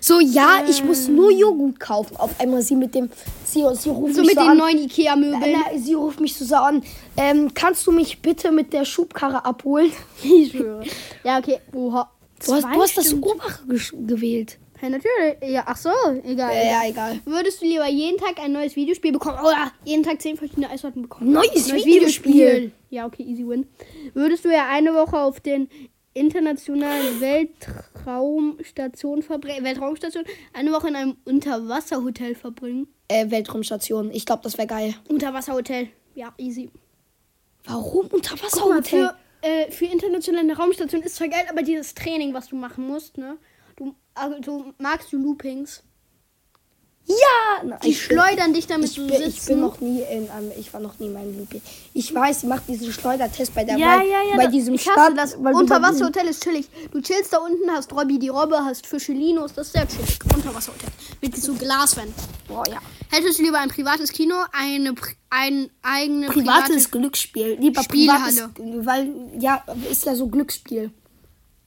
So, 0.00 0.18
ja, 0.18 0.64
ich 0.68 0.82
muss 0.82 1.06
nur 1.06 1.30
Joghurt 1.30 1.78
kaufen. 1.78 2.16
Auf 2.16 2.40
einmal 2.40 2.60
sie 2.62 2.74
mit 2.74 2.92
dem. 2.92 3.08
Sie, 3.44 3.64
sie 3.74 3.88
ruft 3.88 4.16
so 4.16 4.20
mich 4.22 4.30
mit 4.30 4.34
so 4.34 4.40
den 4.40 4.50
an. 4.50 4.56
neuen 4.58 4.78
Ikea-Möbeln. 4.78 5.56
Sie 5.76 5.94
ruft 5.94 6.18
mich 6.20 6.34
so 6.34 6.56
an. 6.56 6.82
Ähm, 7.16 7.54
kannst 7.54 7.86
du 7.86 7.92
mich 7.92 8.20
bitte 8.20 8.50
mit 8.50 8.72
der 8.72 8.84
Schubkarre 8.84 9.44
abholen? 9.44 9.92
Ich 10.24 10.50
schwöre. 10.50 10.82
Ja, 11.22 11.38
okay. 11.38 11.58
Oha. 11.72 12.10
Du 12.44 12.52
hast, 12.52 12.64
du 12.64 12.82
hast 12.82 12.98
das 12.98 13.14
obere 13.14 13.52
gewählt. 13.92 14.58
Ja, 14.80 14.88
natürlich. 14.88 15.52
Ja, 15.54 15.62
ach 15.66 15.76
so. 15.76 15.90
Egal. 16.24 16.52
Ja, 16.52 16.82
egal. 16.88 17.20
Würdest 17.24 17.62
du 17.62 17.66
lieber 17.66 17.86
jeden 17.88 18.18
Tag 18.18 18.40
ein 18.42 18.50
neues 18.50 18.74
Videospiel 18.74 19.12
bekommen 19.12 19.38
oder 19.38 19.70
jeden 19.84 20.02
Tag 20.02 20.20
10 20.20 20.36
verschiedene 20.36 20.68
Eissorten 20.68 21.02
bekommen? 21.02 21.30
Neues, 21.30 21.72
Videospiel. 21.72 22.72
Ja, 22.90 23.06
okay, 23.06 23.22
easy 23.22 23.46
win. 23.46 23.66
Würdest 24.14 24.44
du 24.44 24.48
ja 24.48 24.66
eine 24.68 24.92
Woche 24.94 25.16
auf 25.20 25.38
den 25.38 25.68
internationalen 26.14 27.20
Weltraumstation 27.20 29.22
verbringen, 29.22 29.64
Weltraumstation, 29.64 30.24
eine 30.52 30.72
Woche 30.72 30.88
in 30.88 30.96
einem 30.96 31.16
Unterwasserhotel 31.24 32.34
verbringen? 32.34 32.88
äh, 33.12 33.30
Weltraumstation. 33.30 34.10
Ich 34.10 34.26
glaube, 34.26 34.42
das 34.42 34.58
wäre 34.58 34.66
geil. 34.66 34.94
Unterwasserhotel. 35.08 35.88
Ja, 36.14 36.32
easy. 36.38 36.70
Warum 37.64 38.06
mal, 38.06 38.14
Unterwasserhotel? 38.14 39.08
für, 39.08 39.16
äh, 39.42 39.70
für 39.70 39.86
internationale 39.86 40.56
Raumstation 40.56 41.02
ist 41.02 41.16
zwar 41.16 41.28
geil, 41.28 41.44
aber 41.48 41.62
dieses 41.62 41.94
Training, 41.94 42.34
was 42.34 42.48
du 42.48 42.56
machen 42.56 42.86
musst, 42.86 43.18
ne? 43.18 43.36
Du, 43.76 43.94
also, 44.14 44.40
du 44.40 44.74
magst 44.78 45.12
du 45.12 45.18
Loopings. 45.18 45.84
Ja! 47.06 47.14
Na, 47.64 47.76
Die 47.78 47.90
ich 47.90 48.08
bin- 48.08 48.16
schleudern 48.18 48.54
dich 48.54 48.66
damit 48.66 48.90
Ich 48.90 48.96
bin, 48.96 49.22
ich 49.22 49.44
bin 49.44 49.60
noch 49.60 49.80
nie 49.80 50.00
in 50.02 50.30
einem, 50.30 50.52
ich 50.58 50.72
war 50.72 50.80
noch 50.80 50.98
nie 50.98 51.06
in 51.06 51.12
meinem 51.12 51.36
Looping. 51.38 51.60
Ich 51.94 52.14
weiß, 52.14 52.42
sie 52.42 52.46
macht 52.46 52.68
diesen 52.68 52.92
Schleudertest 52.92 53.54
bei 53.54 53.64
der 53.64 53.76
ja, 53.76 53.98
bei, 53.98 54.04
ja, 54.06 54.22
ja. 54.30 54.36
bei 54.36 54.46
diesem 54.46 54.74
ich 54.74 54.82
Start. 54.82 55.16
das. 55.16 55.34
Unterwasserhotel 55.34 56.26
ist 56.28 56.42
chillig. 56.42 56.68
Du 56.92 57.00
chillst 57.00 57.32
da 57.32 57.38
unten, 57.38 57.70
hast 57.70 57.92
Robby 57.92 58.18
die 58.18 58.28
Robbe, 58.28 58.56
hast 58.64 58.86
Fischelinos, 58.86 59.52
das 59.52 59.66
ist 59.68 59.72
sehr 59.74 59.88
chillig. 59.88 60.18
Unterwasserhotel. 60.34 60.88
Mit 61.20 61.36
so 61.36 61.54
Glaswänden. 61.54 62.14
Boah, 62.48 62.64
ja. 62.68 62.78
Hättest 63.10 63.38
du 63.38 63.42
lieber 63.42 63.58
ein 63.58 63.68
privates 63.68 64.12
Kino, 64.12 64.36
eine 64.52 64.94
ein 65.28 65.70
eigene 65.82 66.28
Privates 66.28 66.90
Glücksspiel. 66.90 67.56
Lieber 67.58 67.82
Spielhalle. 67.82 68.48
privates, 68.54 68.86
weil, 68.86 69.08
ja, 69.38 69.64
ist 69.90 70.04
ja 70.04 70.14
so 70.14 70.28
Glücksspiel. 70.28 70.90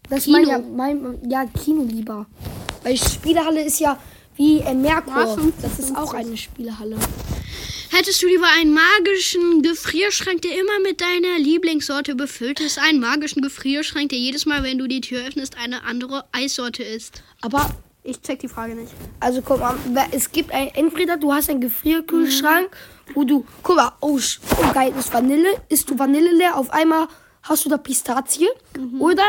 Das 0.10 0.24
Kino. 0.24 0.38
mein 0.38 0.48
ja, 0.48 0.60
mein, 0.60 1.30
ja, 1.30 1.46
Kino 1.46 1.84
lieber. 1.84 2.26
Weil 2.84 2.96
Spielehalle 2.98 3.64
ist 3.64 3.80
ja 3.80 3.98
wie 4.36 4.60
äh, 4.60 4.74
Merkur. 4.74 5.38
Das 5.62 5.80
ist 5.80 5.96
auch 5.96 6.12
50. 6.12 6.16
eine 6.16 6.38
Spielehalle. 6.38 6.98
Hättest 7.92 8.22
du 8.22 8.28
lieber 8.28 8.48
einen 8.60 8.74
magischen 8.74 9.62
Gefrierschrank, 9.62 10.42
der 10.42 10.52
immer 10.52 10.80
mit 10.84 11.00
deiner 11.00 11.38
Lieblingssorte 11.40 12.16
befüllt 12.16 12.60
ist, 12.60 12.78
einen 12.78 13.00
magischen 13.00 13.42
Gefrierschrank, 13.42 14.10
der 14.10 14.20
jedes 14.20 14.46
Mal, 14.46 14.64
wenn 14.64 14.78
du 14.78 14.88
die 14.88 15.00
Tür 15.02 15.26
öffnest, 15.26 15.56
eine 15.58 15.84
andere 15.84 16.26
Eissorte 16.34 16.84
ist? 16.84 17.24
Aber, 17.42 17.70
Ich 18.04 18.22
check 18.22 18.40
die 18.40 18.50
Frage 18.50 18.76
nicht. 18.76 18.92
also 19.22 19.42
guck 19.42 19.60
mal, 19.60 19.76
es 20.12 20.32
gibt 20.32 20.52
ein, 20.52 20.68
entweder 20.74 21.16
du 21.16 21.32
hast 21.32 21.50
einen 21.50 21.62
Gefrierkühlschrank, 21.62 22.76
wo 23.14 23.24
du, 23.24 23.46
guck 23.64 23.78
mal, 23.78 23.94
oh, 24.02 24.20
oh 24.20 24.74
geil, 24.74 24.94
ist 25.00 25.14
Vanille, 25.14 25.62
isst 25.70 25.90
du 25.90 25.98
Vanille 25.98 26.34
leer, 26.34 26.58
auf 26.58 26.72
einmal 26.72 27.08
hast 27.44 27.64
du 27.64 27.70
da 27.70 27.78
Pistazie. 27.78 28.48
Oder 29.00 29.24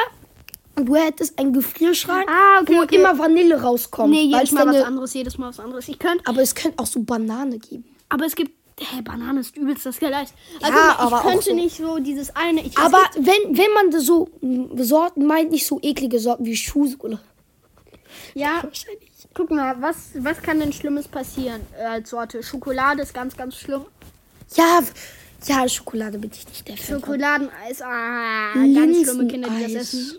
du 0.76 0.95
hättest 0.97 1.38
einen 1.38 1.52
Gefrierschrank, 1.52 2.28
Ah, 2.28 2.61
okay, 2.62 2.76
wo 2.76 2.83
okay. 2.83 2.97
immer 2.97 3.18
Vanille 3.18 3.61
rauskommt. 3.61 4.11
Nee, 4.11 4.23
jedes 4.25 4.42
es 4.45 4.52
Mal 4.52 4.66
was 4.66 4.83
anderes, 4.83 5.14
jedes 5.14 5.38
Mal 5.38 5.49
was 5.49 5.61
anderes. 5.61 5.88
Ich 5.88 5.99
könnte, 5.99 6.25
Aber 6.26 6.42
es 6.42 6.54
könnte 6.54 6.78
auch 6.78 6.87
so 6.87 7.00
Banane 7.00 7.59
geben. 7.59 7.85
aber 8.09 8.26
es 8.26 8.35
gibt, 8.37 8.52
hä, 8.78 9.00
Banane 9.02 9.40
ist 9.40 9.56
übelst 9.56 9.87
das. 9.87 9.99
Ja, 10.00 10.09
Also, 10.09 10.28
ich 10.62 10.64
aber 10.68 11.16
auch 11.18 11.23
könnte 11.30 11.45
so- 11.45 11.54
nicht 11.54 11.76
so 11.76 11.99
dieses 11.99 12.35
eine. 12.37 12.62
Ich, 12.64 12.76
Aber 12.78 13.00
wenn, 13.16 13.56
wenn 13.56 13.73
man 13.75 13.90
das 13.90 14.04
so 14.04 14.28
mm, 14.42 14.78
Sorten 14.83 15.25
meint, 15.26 15.50
nicht 15.50 15.66
so 15.66 15.78
eklige 15.83 16.18
Sorten 16.18 16.45
wie 16.45 16.56
Schuhsohle. 16.56 17.18
ja, 18.35 18.61
Wahrscheinlich. 18.62 19.11
guck 19.35 19.50
mal, 19.50 19.80
was, 19.80 20.11
was 20.18 20.40
kann 20.42 20.61
denn 20.61 20.73
Schlimmes 20.73 21.09
passieren 21.09 21.61
als 21.88 22.11
Sorte? 22.11 22.42
Schokolade 22.42 23.02
ist 23.02 23.14
ganz, 23.14 23.37
ganz 23.37 23.56
schlimm. 23.56 23.83
Ja, 24.54 24.80
ja, 25.47 25.68
Schokolade 25.68 26.18
bin 26.18 26.30
ich 26.33 26.47
nicht 26.49 26.68
der. 26.68 26.76
Schokoladeneis, 26.76 27.83
ah, 27.83 28.52
ganz 28.54 29.02
schlimme 29.02 29.26
Kinder, 29.28 29.49
die 29.50 29.75
das 29.75 29.92
essen. 29.95 30.18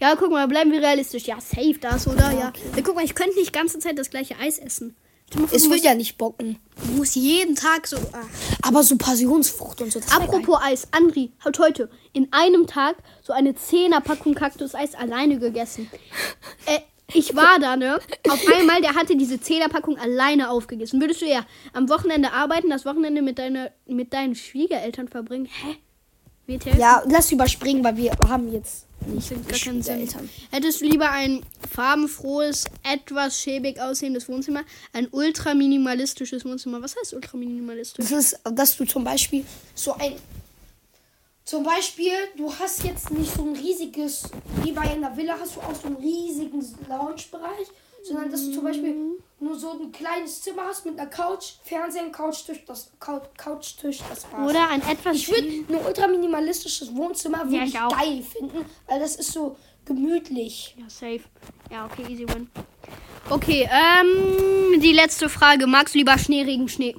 Ja, 0.00 0.14
guck 0.16 0.30
mal, 0.30 0.46
bleiben 0.48 0.72
wir 0.72 0.80
realistisch. 0.80 1.24
Ja, 1.24 1.40
safe 1.40 1.78
das, 1.80 2.06
oder? 2.06 2.32
Ja. 2.32 2.52
ja. 2.76 2.82
guck 2.82 2.94
mal, 2.94 3.04
ich 3.04 3.14
könnte 3.14 3.34
nicht 3.36 3.48
die 3.48 3.52
ganze 3.58 3.78
Zeit 3.78 3.98
das 3.98 4.10
gleiche 4.10 4.36
Eis 4.38 4.58
essen. 4.58 4.96
Mal 5.34 5.48
Es 5.52 5.68
wird 5.68 5.82
ja 5.82 5.94
nicht 5.94 6.18
bocken. 6.18 6.58
du 6.84 6.92
musst 6.92 7.16
jeden 7.16 7.56
Tag 7.56 7.86
so. 7.86 7.96
Ah. 7.96 8.22
Aber 8.62 8.82
so 8.84 8.96
Passionsfrucht 8.96 9.82
und 9.82 9.92
so. 9.92 10.00
Apropos 10.14 10.58
Eis, 10.62 10.86
Andri 10.92 11.32
hat 11.40 11.58
heute 11.58 11.90
in 12.12 12.28
einem 12.30 12.66
Tag 12.66 12.96
so 13.22 13.32
eine 13.32 13.52
10er 13.52 14.00
Packung 14.00 14.34
Kaktuseis 14.34 14.94
alleine 14.94 15.38
gegessen. 15.38 15.90
Äh, 16.66 16.78
ich 17.12 17.34
war 17.34 17.58
da, 17.60 17.76
ne? 17.76 17.98
Auf 18.28 18.40
einmal, 18.52 18.80
der 18.80 18.94
hatte 18.94 19.16
diese 19.16 19.36
10er 19.36 19.68
Packung 19.68 19.98
alleine 19.98 20.50
aufgegessen. 20.50 21.00
Würdest 21.00 21.22
du 21.22 21.26
eher 21.26 21.46
am 21.72 21.88
Wochenende 21.88 22.32
arbeiten, 22.32 22.70
das 22.70 22.84
Wochenende 22.84 23.22
mit, 23.22 23.38
deiner, 23.38 23.70
mit 23.86 24.12
deinen 24.12 24.34
Schwiegereltern 24.34 25.08
verbringen? 25.08 25.46
Hä? 25.46 25.76
Ja, 26.78 27.02
lass 27.06 27.32
überspringen, 27.32 27.82
weil 27.82 27.96
wir 27.96 28.12
haben 28.28 28.52
jetzt 28.52 28.85
nicht 29.06 29.30
Macht 29.30 29.48
gar 29.48 29.58
keinen 29.58 29.82
Sinn. 29.82 30.00
Eltern. 30.00 30.28
Hättest 30.50 30.80
du 30.80 30.86
lieber 30.86 31.10
ein 31.10 31.44
farbenfrohes, 31.70 32.64
etwas 32.82 33.40
schäbig 33.40 33.80
aussehendes 33.80 34.28
Wohnzimmer, 34.28 34.62
ein 34.92 35.08
ultra 35.10 35.54
minimalistisches 35.54 36.44
Wohnzimmer? 36.44 36.82
Was 36.82 36.96
heißt 36.96 37.14
ultra 37.14 37.36
minimalistisch? 37.36 38.04
Das 38.04 38.12
ist, 38.12 38.40
dass 38.44 38.76
du 38.76 38.84
zum 38.84 39.04
Beispiel 39.04 39.44
so 39.74 39.94
ein. 39.94 40.14
Zum 41.44 41.62
Beispiel, 41.62 42.12
du 42.36 42.52
hast 42.52 42.82
jetzt 42.82 43.12
nicht 43.12 43.32
so 43.32 43.42
ein 43.42 43.54
riesiges, 43.54 44.24
wie 44.64 44.72
bei 44.72 44.82
einer 44.82 45.16
Villa 45.16 45.36
hast 45.40 45.54
du 45.54 45.60
auch 45.60 45.74
so 45.80 45.86
einen 45.86 45.96
riesigen 45.96 46.60
Lounge-Bereich, 46.88 47.68
sondern 48.06 48.30
dass 48.30 48.44
du 48.46 48.52
zum 48.52 48.64
Beispiel 48.64 48.94
nur 49.38 49.58
so 49.58 49.72
ein 49.72 49.92
kleines 49.92 50.40
Zimmer 50.42 50.62
hast 50.68 50.86
mit 50.86 50.98
einer 50.98 51.08
Couch, 51.10 51.54
Fernsehen, 51.62 52.10
Couchtisch, 52.12 52.64
das 52.66 52.90
Couch, 53.00 53.24
Couchtisch, 53.36 53.98
das 54.08 54.26
war's. 54.32 54.50
Oder 54.50 54.68
ein 54.68 54.80
etwas 54.82 55.16
Ich 55.16 55.28
würde 55.28 55.48
ein 55.48 55.86
ultra 55.86 56.06
minimalistisches 56.08 56.94
Wohnzimmer 56.94 57.38
Ja, 57.44 57.50
wirklich 57.50 57.74
ich 57.74 57.80
auch. 57.80 57.90
geil 57.90 58.22
finden, 58.22 58.64
weil 58.86 59.00
das 59.00 59.16
ist 59.16 59.32
so 59.32 59.56
gemütlich. 59.84 60.74
Ja, 60.78 60.88
safe. 60.88 61.20
Ja, 61.70 61.84
okay, 61.86 62.02
easy 62.10 62.26
win. 62.28 62.48
Okay, 63.28 63.68
ähm, 63.70 64.80
die 64.80 64.92
letzte 64.92 65.28
Frage. 65.28 65.66
Magst 65.66 65.94
du 65.94 65.98
lieber 65.98 66.16
Schnee, 66.18 66.42
Regen, 66.42 66.68
Schnee? 66.70 66.96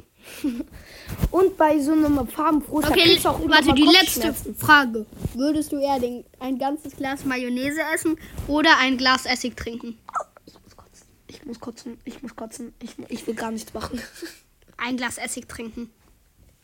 Und 1.31 1.57
bei 1.57 1.79
so 1.79 1.93
einem 1.93 2.27
farbenfroh 2.27 2.77
Okay, 2.79 3.17
warte, 3.23 3.73
die 3.73 3.83
letzte 3.83 4.33
Frage. 4.57 5.05
Würdest 5.33 5.71
du 5.71 5.77
eher 5.77 5.99
den, 5.99 6.25
ein 6.39 6.57
ganzes 6.57 6.95
Glas 6.95 7.23
Mayonnaise 7.23 7.79
essen 7.93 8.17
oder 8.47 8.71
ein 8.79 8.97
Glas 8.97 9.25
Essig 9.25 9.55
trinken? 9.55 9.97
Ich 11.39 11.45
muss 11.45 11.59
kotzen, 11.59 11.99
ich 12.05 12.21
muss 12.21 12.35
kotzen, 12.35 12.73
ich, 12.81 12.91
ich 13.09 13.25
will 13.27 13.35
gar 13.35 13.51
nichts 13.51 13.73
machen. 13.73 14.01
Ein 14.77 14.97
Glas 14.97 15.17
Essig 15.17 15.47
trinken. 15.47 15.91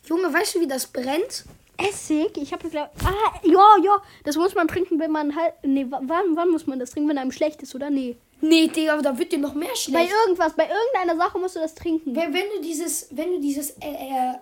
Junge, 0.06 0.34
weißt 0.34 0.56
du, 0.56 0.60
wie 0.62 0.68
das 0.68 0.88
brennt? 0.88 1.46
Essig? 1.78 2.38
Ich 2.38 2.52
habe 2.54 2.70
glaube 2.70 2.92
Ah, 3.04 3.40
ja, 3.44 3.76
ja. 3.84 4.02
Das 4.24 4.36
muss 4.36 4.54
man 4.54 4.68
trinken, 4.68 5.00
wenn 5.00 5.12
man 5.12 5.36
halt. 5.36 5.54
Nee, 5.64 5.86
wa- 5.90 6.02
wann, 6.04 6.36
wann 6.36 6.50
muss 6.50 6.68
man 6.68 6.80
das 6.80 6.92
trinken, 6.92 7.10
wenn 7.10 7.18
einem 7.18 7.32
schlecht 7.32 7.62
ist, 7.64 7.74
oder? 7.74 7.90
Nee. 7.90 8.18
Nee, 8.42 8.68
Digga, 8.68 9.02
da 9.02 9.18
wird 9.18 9.32
dir 9.32 9.40
noch 9.40 9.54
mehr 9.54 9.70
Bei 9.70 9.76
schlecht. 9.76 10.12
irgendwas, 10.26 10.54
bei 10.56 10.68
irgendeiner 10.68 11.18
Sache 11.18 11.40
musst 11.40 11.56
du 11.56 11.60
das 11.62 11.74
trinken. 11.76 12.14
Wenn, 12.16 12.34
wenn 12.34 12.46
du 12.56 12.62
dieses, 12.62 13.08
wenn 13.12 13.32
du 13.32 13.40
dieses, 13.40 13.72
äh, 13.80 13.88
äh, 13.90 14.34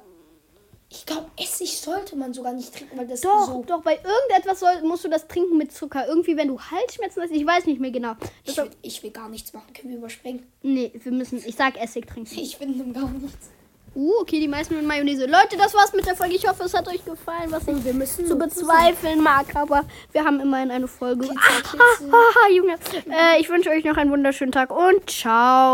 Essig 1.61 1.77
sollte 1.77 2.15
man 2.15 2.33
sogar 2.33 2.53
nicht 2.53 2.73
trinken, 2.75 2.97
weil 2.97 3.07
das 3.07 3.21
Doch, 3.21 3.45
so. 3.47 3.63
doch, 3.67 3.81
bei 3.81 3.95
irgendetwas 3.95 4.59
soll, 4.59 4.81
musst 4.83 5.03
du 5.05 5.09
das 5.09 5.27
trinken 5.27 5.57
mit 5.57 5.71
Zucker. 5.71 6.07
Irgendwie, 6.07 6.35
wenn 6.35 6.47
du 6.47 6.59
Halsschmerzen 6.59 7.21
hast, 7.21 7.31
ich 7.31 7.45
weiß 7.45 7.65
nicht 7.65 7.79
mehr 7.79 7.91
genau. 7.91 8.13
Ich 8.43 8.57
will, 8.57 8.69
ich 8.81 9.03
will 9.03 9.11
gar 9.11 9.29
nichts 9.29 9.53
machen. 9.53 9.71
Können 9.73 9.89
wir 9.89 9.97
überspringen? 9.97 10.45
nee, 10.63 10.91
wir 10.93 11.11
müssen, 11.11 11.41
ich 11.45 11.55
sag 11.55 11.79
Essig 11.81 12.07
trinken. 12.07 12.33
Ich 12.39 12.57
finde 12.57 12.83
gar 12.99 13.09
nichts. 13.09 13.49
Uh, 13.93 14.21
okay, 14.21 14.39
die 14.39 14.47
meisten 14.47 14.75
mit 14.75 14.87
Mayonnaise. 14.87 15.25
Leute, 15.25 15.57
das 15.57 15.73
war's 15.73 15.91
mit 15.91 16.05
der 16.07 16.15
Folge. 16.15 16.33
Ich 16.33 16.47
hoffe, 16.47 16.63
es 16.63 16.73
hat 16.73 16.87
euch 16.87 17.03
gefallen, 17.03 17.51
was 17.51 17.67
ich 17.67 17.83
wir 17.83 17.93
müssen 17.93 18.25
zu 18.25 18.37
bezweifeln 18.37 19.21
mag. 19.21 19.53
Aber 19.53 19.83
wir 20.13 20.23
haben 20.23 20.39
immerhin 20.39 20.71
eine 20.71 20.87
Folge. 20.87 21.27
Ah, 21.29 21.77
ah, 21.77 22.15
ah, 22.15 22.51
Junge. 22.51 22.75
Äh, 23.09 23.41
ich 23.41 23.49
wünsche 23.49 23.69
euch 23.69 23.83
noch 23.83 23.97
einen 23.97 24.09
wunderschönen 24.09 24.53
Tag 24.53 24.71
und 24.71 25.09
ciao. 25.09 25.69